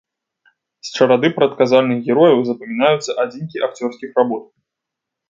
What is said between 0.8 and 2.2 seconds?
З чарады прадказальных